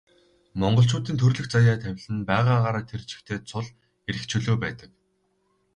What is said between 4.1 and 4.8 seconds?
чөлөө байж.